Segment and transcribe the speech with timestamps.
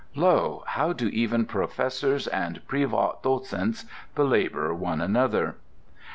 [0.15, 3.85] Lo, how do even professors and privat docents
[4.15, 5.57] belabour one another!